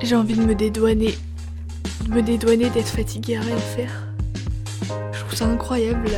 [0.00, 1.16] j'ai envie de me dédouaner.
[2.04, 4.08] De me dédouaner d'être fatiguée à rien faire.
[5.12, 6.10] Je trouve ça incroyable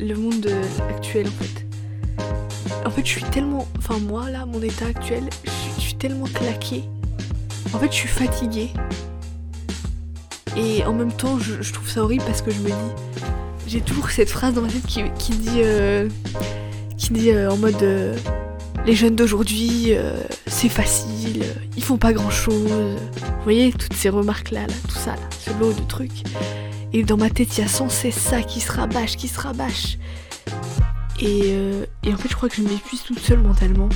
[0.00, 0.48] le monde
[0.90, 1.66] actuel en fait.
[2.84, 3.66] En fait, je suis tellement.
[3.78, 5.24] Enfin, moi là, mon état actuel,
[5.76, 6.84] je suis tellement claquée.
[7.72, 8.70] En fait, je suis fatiguée.
[10.56, 12.92] Et en même temps, je, trouve ça horrible parce que je me dis.
[13.66, 15.62] J'ai toujours cette phrase dans ma tête qui, dit.
[15.62, 16.08] Euh,
[16.98, 17.82] qui dit euh, en mode.
[17.82, 18.16] Euh,
[18.86, 19.92] les jeunes d'aujourd'hui,
[20.46, 21.44] c'est facile,
[21.76, 22.70] ils font pas grand chose.
[22.70, 26.22] Vous voyez, toutes ces remarques-là, là, tout ça, ce lot de trucs.
[26.92, 29.40] Et dans ma tête, il y a sans cesse ça qui se rabâche, qui se
[29.40, 29.98] rabâche.
[31.20, 31.54] Et,
[32.06, 33.88] en fait, je crois que je m'épuise toute seule mentalement.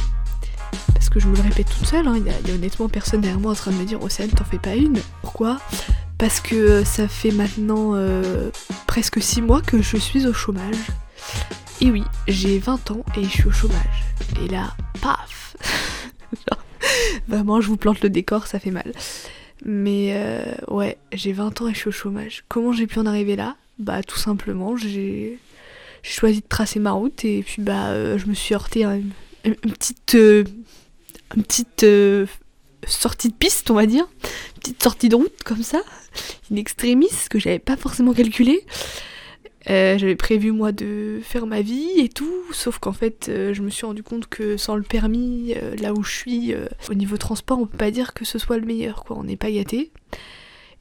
[0.94, 2.14] Parce que je me le répète toute seule, hein.
[2.16, 4.58] il, y a, honnêtement personne derrière moi en train de me dire Océane, t'en fais
[4.58, 4.98] pas une.
[5.22, 5.58] Pourquoi?
[6.18, 7.94] Parce que ça fait maintenant
[8.86, 10.76] presque 6 mois que je suis au chômage.
[11.82, 14.04] Et oui, j'ai 20 ans et je suis au chômage.
[14.42, 15.56] Et là, paf
[17.28, 18.92] Vraiment, je vous plante le décor, ça fait mal.
[19.64, 22.44] Mais euh, ouais, j'ai 20 ans et je suis au chômage.
[22.48, 23.56] Comment j'ai pu en arriver là?
[23.78, 25.38] Bah tout simplement, j'ai
[26.02, 29.54] choisi de tracer ma route et puis bah euh, je me suis heurté à une,
[29.54, 30.44] petite, euh,
[31.36, 31.84] une petite
[32.86, 34.06] sortie de piste, on va dire.
[34.54, 35.82] Une petite sortie de route comme ça.
[36.50, 38.64] Une extrémiste que j'avais pas forcément calculé.
[39.68, 43.62] Euh, j'avais prévu moi de faire ma vie et tout, sauf qu'en fait euh, je
[43.62, 46.54] me suis rendu compte que sans le permis, euh, là où je suis,
[46.88, 49.36] au niveau transport, on peut pas dire que ce soit le meilleur, quoi, on n'est
[49.36, 49.90] pas gâté.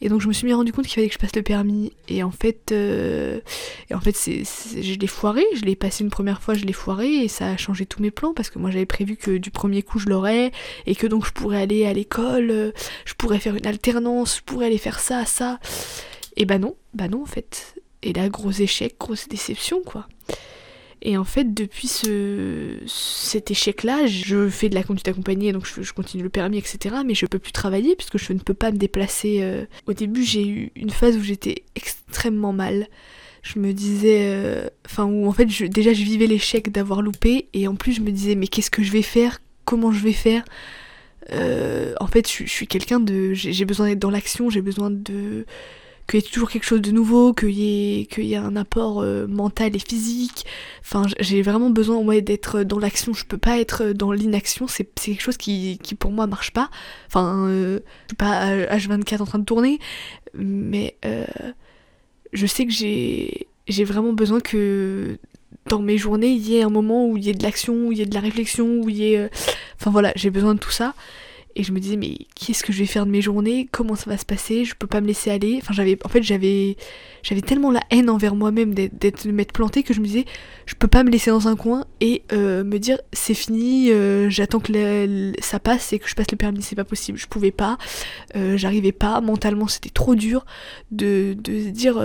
[0.02, 1.94] Et donc je me suis mis rendu compte qu'il fallait que je passe le permis.
[2.09, 6.53] Et en fait, et en fait je l'ai foiré, je l'ai passé une première fois,
[6.53, 9.16] je l'ai foiré et ça a changé tous mes plans parce que moi j'avais prévu
[9.16, 10.52] que du premier coup je l'aurais
[10.86, 12.73] et que donc je pourrais aller à l'école,
[13.06, 15.59] je pourrais faire une alternance, je pourrais aller faire ça, ça.
[16.36, 17.75] Et bah non, bah non en fait.
[18.05, 20.07] Et là, gros échec, grosse déception, quoi.
[21.01, 25.91] Et en fait, depuis ce, cet échec-là, je fais de la conduite accompagnée, donc je,
[25.91, 26.95] continue le permis, etc.
[27.05, 29.39] Mais je peux plus travailler puisque je ne peux pas me déplacer.
[29.41, 29.65] Euh.
[29.87, 32.87] Au début, j'ai eu une phase où j'étais extrêmement mal.
[33.43, 37.67] Je me disais, euh, enfin, où en fait, déjà, je vivais l'échec d'avoir loupé, et
[37.67, 39.41] en plus, je me disais, mais qu'est-ce que je vais faire?
[39.65, 40.44] Comment je vais faire?
[41.31, 44.89] Euh, En fait, je, je suis quelqu'un de, j'ai besoin d'être dans l'action, j'ai besoin
[44.89, 45.45] de
[46.07, 49.01] qu'il y ait toujours quelque chose de nouveau, qu'il y ait, y ait un apport
[49.01, 50.45] euh, mental et physique.
[50.81, 53.13] Enfin, j'ai vraiment besoin ouais, d'être dans l'action.
[53.13, 54.67] Je peux pas être dans l'inaction.
[54.67, 56.69] C'est, quelque chose qui, qui, pour moi marche pas.
[57.07, 59.79] Enfin, euh, je suis pas H24 en train de tourner,
[60.35, 61.25] mais euh,
[62.33, 65.17] je sais que j'ai, j'ai vraiment besoin que
[65.67, 67.91] dans mes journées, il y ait un moment où il y ait de l'action, où
[67.91, 69.29] il y ait de la réflexion, où il y ait...
[69.79, 70.94] Enfin voilà, j'ai besoin de tout ça.
[71.57, 73.69] Et je me disais, mais qu'est-ce que je vais faire de mes journées?
[73.71, 74.66] Comment ça va se passer?
[74.66, 75.57] Je peux pas me laisser aller.
[75.61, 76.75] Enfin, j'avais, en fait, j'avais,
[77.23, 80.25] j'avais tellement la haine envers moi-même d'être, de m'être plantée que je me disais,
[80.65, 84.29] je peux pas me laisser dans un coin et euh, me dire, c'est fini, euh,
[84.29, 86.61] j'attends que ça passe et que je passe le permis.
[86.61, 87.17] C'est pas possible.
[87.17, 87.77] Je pouvais pas,
[88.35, 89.21] euh, j'arrivais pas.
[89.21, 90.45] Mentalement, c'était trop dur
[90.91, 91.95] de, dire,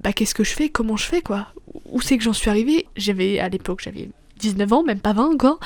[0.00, 0.70] bah, qu'est-ce que je fais?
[0.70, 1.48] Comment je fais, quoi?
[1.90, 2.86] Où c'est que j'en suis arrivée?
[2.96, 4.08] J'avais, à l'époque, j'avais
[4.38, 5.60] 19 ans, même pas 20 encore.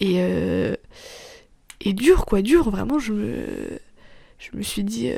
[0.00, 0.22] Et
[1.80, 5.16] et dur quoi, dur, vraiment je me, suis dit, euh,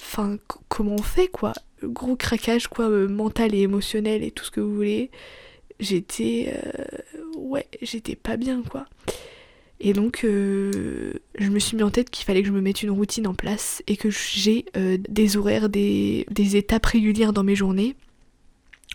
[0.00, 0.38] enfin
[0.68, 4.60] comment on fait quoi, gros craquage quoi, euh, mental et émotionnel et tout ce que
[4.60, 5.10] vous voulez,
[5.78, 8.86] j'étais, euh, ouais, j'étais pas bien quoi.
[9.82, 12.90] Et donc je me suis mis en tête qu'il fallait que je me mette une
[12.90, 17.96] routine en place et que j'ai des horaires, des, des étapes régulières dans mes journées.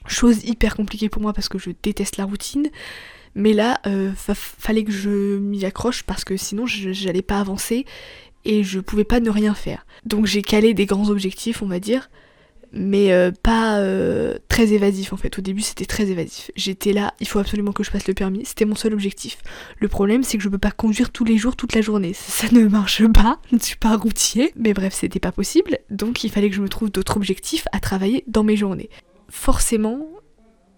[0.05, 2.69] Chose hyper compliquée pour moi parce que je déteste la routine.
[3.35, 7.85] Mais là, euh, fallait que je m'y accroche parce que sinon j'allais pas avancer
[8.45, 9.85] et je pouvais pas ne rien faire.
[10.05, 12.09] Donc j'ai calé des grands objectifs, on va dire,
[12.71, 15.37] mais euh, pas euh, très évasif en fait.
[15.37, 16.49] Au début c'était très évasif.
[16.55, 19.39] J'étais là, il faut absolument que je passe le permis, c'était mon seul objectif.
[19.79, 22.13] Le problème c'est que je peux pas conduire tous les jours, toute la journée.
[22.13, 24.53] Ça, ne marche pas, je ne suis pas routier.
[24.55, 27.81] Mais bref, c'était pas possible, donc il fallait que je me trouve d'autres objectifs à
[27.81, 28.89] travailler dans mes journées.
[29.27, 30.07] Forcément,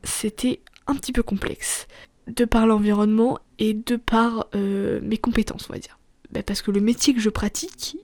[0.04, 1.88] c'était un petit peu complexe
[2.28, 5.98] de par l'environnement et de par euh, mes compétences, on va dire.
[6.32, 7.98] Bah, parce que le métier que je pratique,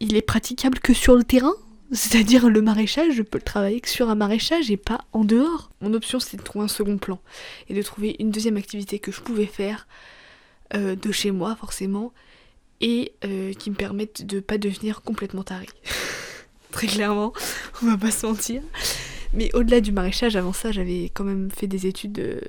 [0.00, 1.54] il est praticable que sur le terrain.
[1.92, 5.70] C'est-à-dire le maraîchage, je peux le travailler que sur un maraîchage et pas en dehors.
[5.80, 7.18] Mon option c'était de trouver un second plan
[7.68, 9.88] et de trouver une deuxième activité que je pouvais faire
[10.74, 12.12] euh, de chez moi forcément
[12.80, 15.66] et euh, qui me permette de pas devenir complètement taré.
[16.70, 17.32] Très clairement,
[17.82, 18.62] on va pas se mentir.
[19.32, 22.40] Mais au-delà du maraîchage, avant ça, j'avais quand même fait des études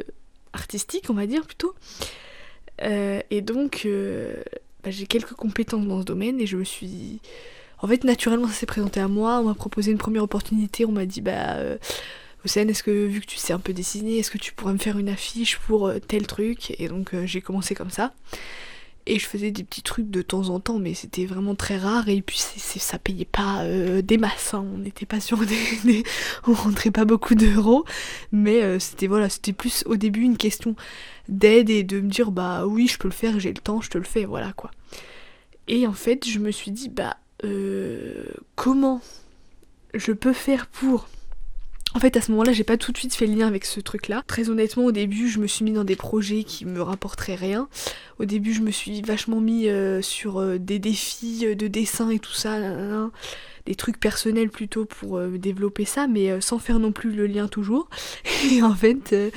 [0.53, 1.75] artistique, on va dire plutôt.
[2.81, 4.43] Euh, et donc, euh,
[4.83, 7.19] bah, j'ai quelques compétences dans ce domaine et je me suis.
[7.79, 9.39] En fait, naturellement, ça s'est présenté à moi.
[9.39, 10.85] On m'a proposé une première opportunité.
[10.85, 11.77] On m'a dit, bah, euh,
[12.45, 14.97] est-ce que vu que tu sais un peu dessiner, est-ce que tu pourrais me faire
[14.97, 16.75] une affiche pour tel truc?
[16.79, 18.13] Et donc, j'ai commencé comme ça.
[19.07, 22.07] Et je faisais des petits trucs de temps en temps, mais c'était vraiment très rare.
[22.09, 24.53] Et puis ça payait pas euh, des masses.
[24.53, 24.65] Hein.
[24.73, 25.39] On n'était pas sur
[25.85, 26.03] des,
[26.47, 27.85] on rentrait pas beaucoup d'euros.
[28.31, 30.75] Mais euh, c'était voilà, c'était plus au début une question
[31.29, 33.89] d'aide et de me dire bah oui, je peux le faire, j'ai le temps, je
[33.89, 34.71] te le fais, voilà quoi.
[35.67, 38.25] Et en fait, je me suis dit bah euh,
[38.55, 39.01] comment
[39.93, 41.07] je peux faire pour
[41.93, 43.79] en fait, à ce moment-là, j'ai pas tout de suite fait le lien avec ce
[43.79, 44.23] truc-là.
[44.27, 47.67] Très honnêtement, au début, je me suis mis dans des projets qui me rapporteraient rien.
[48.19, 52.19] Au début, je me suis vachement mis euh, sur euh, des défis de dessin et
[52.19, 52.57] tout ça
[53.75, 57.47] trucs personnels plutôt pour euh, développer ça, mais euh, sans faire non plus le lien
[57.47, 57.89] toujours.
[58.51, 59.29] Et en fait, euh,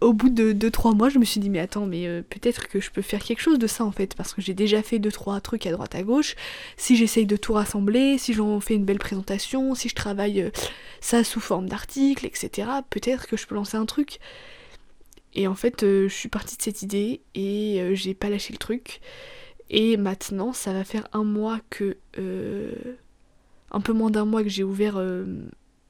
[0.00, 2.90] au bout de 2-3 mois, je me suis dit, mais attends, mais peut-être que je
[2.90, 5.66] peux faire quelque chose de ça en fait, parce que j'ai déjà fait 2-3 trucs
[5.66, 6.36] à droite à gauche.
[6.76, 10.50] Si j'essaye de tout rassembler, si j'en fais une belle présentation, si je travaille
[11.00, 14.18] ça sous forme d'article, etc., peut-être que je peux lancer un truc.
[15.34, 19.00] Et en fait, je suis partie de cette idée et j'ai pas lâché le truc.
[19.68, 21.96] Et maintenant, ça va faire un mois que
[23.70, 25.24] un peu moins d'un mois que j'ai ouvert euh,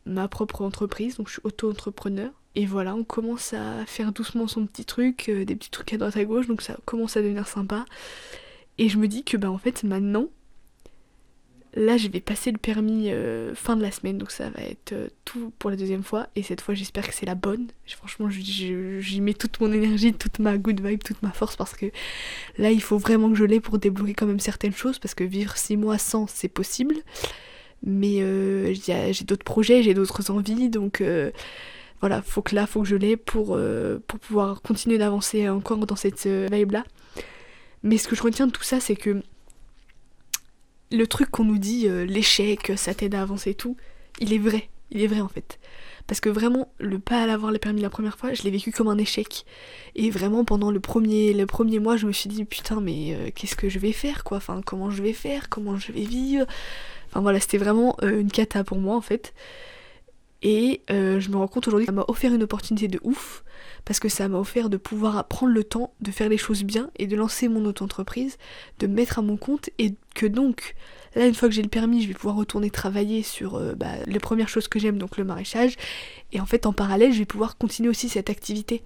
[0.04, 2.30] ma propre entreprise, donc je suis auto-entrepreneur.
[2.56, 5.98] Et voilà, on commence à faire doucement son petit truc, euh, des petits trucs à
[5.98, 7.84] droite à gauche, donc ça commence à devenir sympa.
[8.78, 10.26] Et je me dis que bah en fait maintenant,
[11.74, 14.94] là je vais passer le permis euh, fin de la semaine, donc ça va être
[15.24, 16.28] tout pour la deuxième fois.
[16.34, 17.68] Et cette fois j'espère que c'est la bonne.
[17.86, 21.86] Franchement j'y mets toute mon énergie, toute ma good vibe, toute ma force parce que
[22.58, 25.24] là il faut vraiment que je l'ai pour débloquer quand même certaines choses parce que
[25.24, 26.96] vivre six mois sans c'est possible
[27.82, 31.30] mais euh, j'ai d'autres projets, j'ai d'autres envies, donc euh,
[32.00, 35.78] voilà, faut que là, faut que je l'ai pour, euh, pour pouvoir continuer d'avancer encore
[35.86, 36.84] dans cette vibe-là.
[37.82, 39.22] Mais ce que je retiens de tout ça, c'est que
[40.92, 43.76] le truc qu'on nous dit, l'échec, ça t'aide à avancer et tout,
[44.18, 45.58] il est vrai, il est vrai en fait.
[46.10, 48.72] Parce que vraiment, le pas à l'avoir le permis la première fois, je l'ai vécu
[48.72, 49.46] comme un échec.
[49.94, 53.54] Et vraiment, pendant le premier, le premier mois, je me suis dit, putain, mais qu'est-ce
[53.54, 54.38] que je vais faire, quoi?
[54.38, 55.48] Enfin, comment je vais faire?
[55.48, 56.46] Comment je vais vivre?
[57.10, 59.34] Enfin voilà, c'était vraiment euh, une cata pour moi en fait.
[60.42, 63.44] Et euh, je me rends compte aujourd'hui que ça m'a offert une opportunité de ouf,
[63.84, 66.90] parce que ça m'a offert de pouvoir prendre le temps de faire les choses bien
[66.96, 68.38] et de lancer mon auto-entreprise,
[68.78, 70.74] de mettre à mon compte, et que donc,
[71.14, 73.92] là, une fois que j'ai le permis, je vais pouvoir retourner travailler sur euh, bah,
[74.06, 75.76] les premières choses que j'aime, donc le maraîchage,
[76.32, 78.82] et en fait, en parallèle, je vais pouvoir continuer aussi cette activité.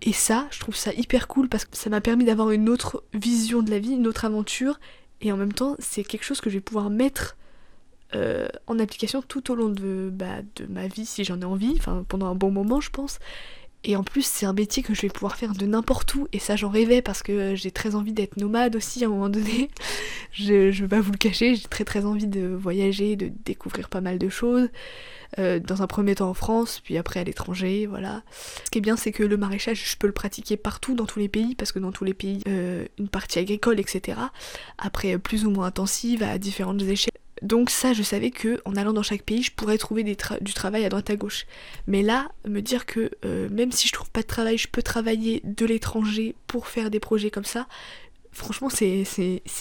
[0.00, 3.02] Et ça, je trouve ça hyper cool parce que ça m'a permis d'avoir une autre
[3.14, 4.78] vision de la vie, une autre aventure,
[5.20, 7.36] et en même temps, c'est quelque chose que je vais pouvoir mettre
[8.14, 11.74] euh, en application tout au long de, bah, de ma vie si j'en ai envie,
[11.76, 13.18] enfin pendant un bon moment je pense.
[13.84, 16.38] Et en plus c'est un métier que je vais pouvoir faire de n'importe où et
[16.38, 19.28] ça j'en rêvais parce que euh, j'ai très envie d'être nomade aussi à un moment
[19.28, 19.70] donné.
[20.32, 23.90] je, je vais pas vous le cacher, j'ai très très envie de voyager, de découvrir
[23.90, 24.68] pas mal de choses.
[25.38, 28.22] Euh, dans un premier temps en France, puis après à l'étranger, voilà.
[28.64, 31.18] Ce qui est bien, c'est que le maraîchage, je peux le pratiquer partout dans tous
[31.18, 34.18] les pays, parce que dans tous les pays, une partie agricole, etc.
[34.78, 37.17] Après, plus ou moins intensive, à différentes échelles.
[37.42, 40.84] Donc ça, je savais que en allant dans chaque pays, je pourrais trouver du travail
[40.84, 41.46] à droite à gauche.
[41.86, 44.82] Mais là, me dire que euh, même si je trouve pas de travail, je peux
[44.82, 47.66] travailler de l'étranger pour faire des projets comme ça,
[48.38, 49.04] franchement, c'est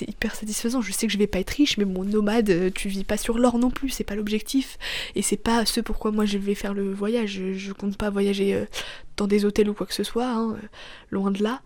[0.01, 0.81] hyper satisfaisant.
[0.81, 3.17] Je sais que je vais pas être riche, mais mon nomade, euh, tu vis pas
[3.17, 4.77] sur l'or non plus, c'est pas l'objectif.
[5.15, 7.41] Et c'est pas ce pourquoi moi je vais faire le voyage.
[7.53, 8.65] Je, compte pas voyager euh,
[9.17, 10.57] dans des hôtels ou quoi que ce soit, hein,
[11.11, 11.61] loin de là.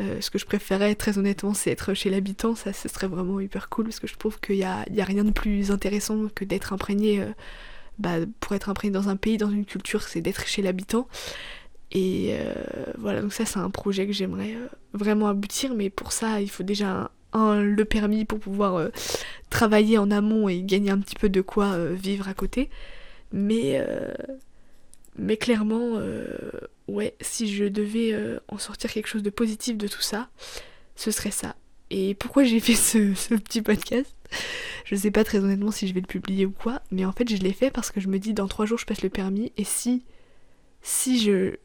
[0.00, 3.40] Euh, ce que je préférais très honnêtement c'est être chez l'habitant, ça ce serait vraiment
[3.40, 6.28] hyper cool parce que je trouve qu'il n'y a, y a, rien de plus intéressant
[6.34, 7.26] que d'être imprégné, euh,
[7.98, 11.08] bah, pour être imprégné dans un pays, dans une culture, c'est d'être chez l'habitant.
[11.92, 12.54] Et euh,
[12.98, 14.56] voilà, donc ça c'est un projet que j'aimerais
[14.92, 18.90] vraiment aboutir, mais pour ça il faut déjà le permis pour pouvoir
[19.50, 22.70] travailler en amont et gagner un petit peu de quoi vivre à côté.
[23.32, 23.80] Mais
[25.20, 26.50] mais clairement, euh,
[26.88, 30.30] ouais, si je devais euh, en sortir quelque chose de positif de tout ça,
[30.96, 31.56] ce serait ça.
[31.90, 34.14] Et pourquoi j'ai fait ce, petit podcast?
[34.84, 37.28] Je sais pas très honnêtement si je vais le publier ou quoi, mais en fait
[37.28, 39.52] je l'ai fait parce que je me dis dans trois jours je passe le permis
[39.56, 40.04] et si,
[40.82, 41.56] si je,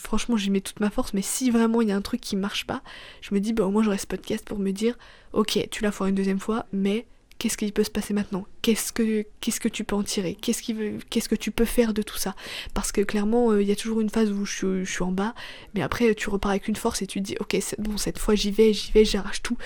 [0.00, 2.36] franchement j'y mets toute ma force, mais si vraiment il y a un truc qui
[2.36, 2.82] marche pas,
[3.20, 4.96] je me dis bah au moins j'aurai ce podcast pour me dire
[5.32, 7.06] ok tu la feras une deuxième fois, mais
[7.38, 8.46] qu'est-ce qui peut se passer maintenant?
[8.62, 10.36] Qu'est-ce que qu'est-ce que tu peux en tirer?
[10.40, 10.74] Qu'est-ce qui
[11.10, 12.34] qu'est-ce que tu peux faire de tout ça?
[12.74, 15.34] Parce que clairement, euh, il y a toujours une phase où je, suis en bas,
[15.74, 18.34] mais après tu repars avec une force et tu te dis ok bon cette fois
[18.34, 19.56] j'y vais, j'y vais, j'arrache tout.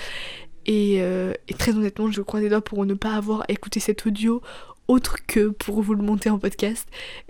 [0.69, 4.43] Euh, et, très honnêtement, je crois des doigts pour ne pas avoir écouté cet audio
[4.91, 6.89] autre que pour vous le monter en podcast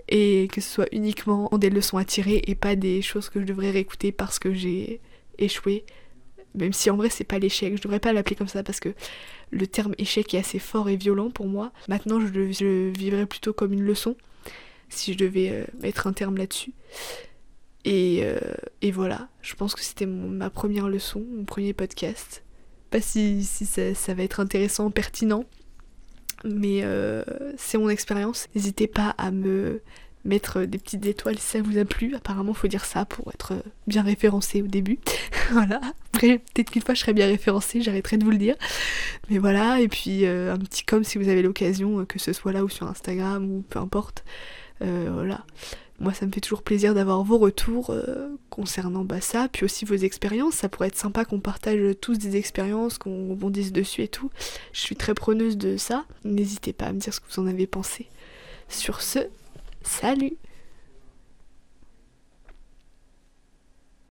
[0.09, 3.45] et que ce soit uniquement des leçons à tirer et pas des choses que je
[3.45, 4.99] devrais réécouter parce que j'ai
[5.37, 5.85] échoué
[6.55, 8.89] même si en vrai c'est pas l'échec, je devrais pas l'appeler comme ça parce que
[9.51, 11.71] le terme échec est assez fort et violent pour moi.
[11.87, 14.17] Maintenant je le, vivrais plutôt comme une leçon,
[14.89, 16.73] si je devais euh, mettre un terme là-dessus.
[17.85, 18.23] Et,
[18.83, 22.43] et voilà, je pense que c'était ma première leçon, mon premier podcast.
[22.91, 25.45] Pas si, si ça, ça, va être intéressant, pertinent,
[26.43, 26.83] mais
[27.57, 28.47] c'est mon expérience.
[28.55, 29.81] N'hésitez pas à me
[30.23, 32.13] mettre des petites étoiles si ça vous a plu.
[32.15, 33.53] Apparemment, faut dire ça pour être
[33.87, 34.99] bien référencé au début.
[35.51, 35.81] voilà.
[36.13, 38.55] Après, peut-être qu'une fois je serai bien référencé, j'arrêterai de vous le dire.
[39.29, 42.63] Mais voilà, et puis un petit com si vous avez l'occasion, que ce soit là
[42.63, 44.23] ou sur Instagram ou peu importe.
[44.79, 45.45] voilà.
[46.01, 47.95] Moi, ça me fait toujours plaisir d'avoir vos retours
[48.49, 50.55] concernant bah, ça, puis aussi vos expériences.
[50.55, 54.31] Ça pourrait être sympa qu'on partage tous des expériences, qu'on rebondisse dessus et tout.
[54.73, 56.05] Je suis très preneuse de ça.
[56.25, 58.07] N'hésitez pas à me dire ce que vous en avez pensé.
[58.67, 59.19] Sur ce,
[59.83, 60.37] salut